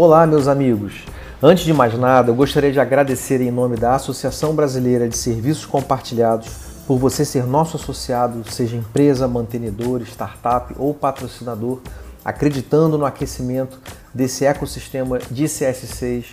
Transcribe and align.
Olá, 0.00 0.24
meus 0.28 0.46
amigos. 0.46 1.02
Antes 1.42 1.64
de 1.64 1.72
mais 1.72 1.92
nada, 1.98 2.30
eu 2.30 2.34
gostaria 2.36 2.70
de 2.70 2.78
agradecer 2.78 3.40
em 3.40 3.50
nome 3.50 3.76
da 3.76 3.96
Associação 3.96 4.54
Brasileira 4.54 5.08
de 5.08 5.16
Serviços 5.16 5.66
Compartilhados 5.66 6.50
por 6.86 6.98
você 6.98 7.24
ser 7.24 7.44
nosso 7.44 7.76
associado, 7.76 8.48
seja 8.48 8.76
empresa, 8.76 9.26
mantenedor, 9.26 10.00
startup 10.02 10.72
ou 10.78 10.94
patrocinador, 10.94 11.80
acreditando 12.24 12.96
no 12.96 13.04
aquecimento 13.04 13.80
desse 14.14 14.44
ecossistema 14.44 15.18
de 15.32 15.46
CS6 15.46 16.26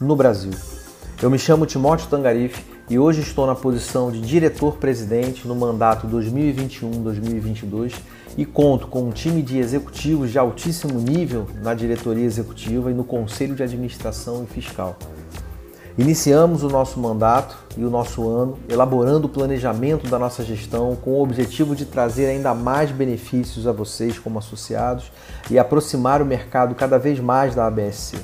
no 0.00 0.16
Brasil. 0.16 0.50
Eu 1.22 1.30
me 1.30 1.38
chamo 1.38 1.64
Timóteo 1.64 2.08
Tangarife 2.08 2.71
e 2.92 2.98
hoje 2.98 3.22
estou 3.22 3.46
na 3.46 3.54
posição 3.54 4.12
de 4.12 4.20
diretor-presidente 4.20 5.48
no 5.48 5.54
mandato 5.54 6.06
2021-2022 6.08 7.94
e 8.36 8.44
conto 8.44 8.86
com 8.86 9.04
um 9.04 9.10
time 9.10 9.40
de 9.40 9.56
executivos 9.56 10.30
de 10.30 10.38
altíssimo 10.38 11.00
nível 11.00 11.46
na 11.62 11.72
diretoria 11.72 12.26
executiva 12.26 12.90
e 12.90 12.94
no 12.94 13.02
conselho 13.02 13.54
de 13.54 13.62
administração 13.62 14.44
e 14.44 14.46
fiscal. 14.46 14.98
Iniciamos 15.96 16.62
o 16.62 16.68
nosso 16.68 17.00
mandato 17.00 17.56
e 17.78 17.82
o 17.82 17.88
nosso 17.88 18.28
ano 18.28 18.58
elaborando 18.68 19.26
o 19.26 19.30
planejamento 19.30 20.06
da 20.10 20.18
nossa 20.18 20.44
gestão 20.44 20.94
com 20.94 21.12
o 21.12 21.22
objetivo 21.22 21.74
de 21.74 21.86
trazer 21.86 22.26
ainda 22.26 22.52
mais 22.52 22.90
benefícios 22.90 23.66
a 23.66 23.72
vocês 23.72 24.18
como 24.18 24.38
associados 24.38 25.10
e 25.50 25.58
aproximar 25.58 26.20
o 26.20 26.26
mercado 26.26 26.74
cada 26.74 26.98
vez 26.98 27.18
mais 27.18 27.54
da 27.54 27.66
ABSC. 27.66 28.18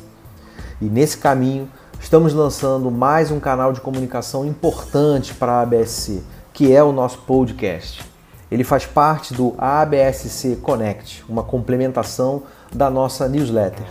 E 0.79 0.85
nesse 0.85 1.17
caminho, 1.17 1.71
estamos 2.01 2.33
lançando 2.33 2.91
mais 2.91 3.31
um 3.31 3.41
canal 3.41 3.73
de 3.73 3.81
comunicação 3.81 4.47
importante 4.47 5.35
para 5.35 5.53
a 5.53 5.61
ABSC, 5.63 6.23
que 6.53 6.73
é 6.73 6.83
o 6.83 6.93
nosso 6.93 7.19
podcast. 7.19 8.05
Ele 8.51 8.65
faz 8.65 8.87
parte 8.87 9.35
do 9.35 9.55
ABSC 9.59 10.57
Connect, 10.57 11.25
uma 11.29 11.43
complementação 11.43 12.45
da 12.73 12.89
nossa 12.89 13.29
newsletter. 13.29 13.85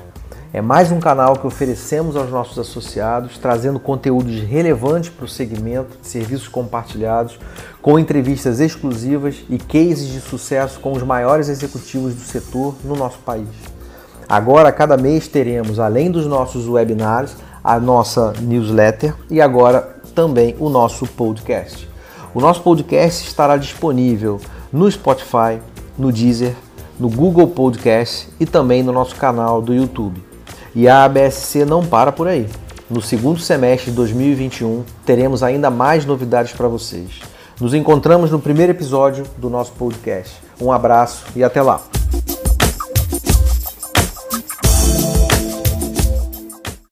É 0.52 0.62
mais 0.62 0.92
um 0.92 1.00
canal 1.00 1.36
que 1.36 1.46
oferecemos 1.46 2.16
aos 2.16 2.32
nossos 2.32 2.58
associados, 2.58 3.38
trazendo 3.38 3.80
conteúdos 3.80 4.42
relevantes 4.42 5.10
para 5.10 5.26
o 5.26 5.28
segmento 5.28 5.98
de 6.02 6.08
serviços 6.08 6.48
compartilhados, 6.48 7.38
com 7.82 8.00
entrevistas 8.00 8.60
exclusivas 8.60 9.44
e 9.50 9.58
cases 9.58 10.08
de 10.08 10.22
sucesso 10.22 10.80
com 10.80 10.94
os 10.94 11.04
maiores 11.04 11.50
executivos 11.50 12.16
do 12.16 12.22
setor 12.22 12.76
no 12.84 12.96
nosso 12.96 13.20
país. 13.20 13.50
Agora, 14.28 14.72
cada 14.72 14.98
mês 14.98 15.28
teremos, 15.28 15.80
além 15.80 16.10
dos 16.10 16.26
nossos 16.26 16.68
webinars, 16.68 17.36
a 17.68 17.82
nossa 17.82 18.32
newsletter 18.40 19.14
e 19.30 19.42
agora 19.42 19.98
também 20.16 20.56
o 20.58 20.70
nosso 20.70 21.06
podcast. 21.06 21.86
O 22.34 22.40
nosso 22.40 22.62
podcast 22.62 23.28
estará 23.28 23.58
disponível 23.58 24.40
no 24.72 24.90
Spotify, 24.90 25.60
no 25.98 26.10
Deezer, 26.10 26.56
no 26.98 27.10
Google 27.10 27.48
Podcast 27.48 28.30
e 28.40 28.46
também 28.46 28.82
no 28.84 28.94
nosso 28.94 29.18
canal 29.18 29.62
do 29.62 29.74
YouTube. 29.74 30.24
E 30.74 30.88
a 30.88 31.04
ABSC 31.04 31.66
não 31.66 31.86
para 31.86 32.14
por 32.14 32.30
aí. 32.30 32.48
No 32.90 33.02
segundo 33.02 33.42
semestre 33.42 33.92
de 33.92 33.98
2021 33.98 34.86
teremos 35.06 35.44
ainda 35.44 35.70
mais 35.70 36.06
novidades 36.06 36.54
para 36.54 36.70
vocês. 36.70 37.20
Nos 37.60 37.74
encontramos 37.74 38.32
no 38.32 38.40
primeiro 38.40 38.72
episódio 38.72 39.26
do 39.38 39.50
nosso 39.50 39.74
podcast. 39.74 40.38
Um 40.62 40.72
abraço 40.72 41.26
e 41.36 41.44
até 41.44 41.62
lá! 41.62 41.97